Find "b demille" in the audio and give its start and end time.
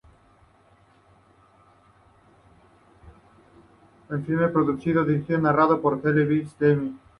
6.25-6.93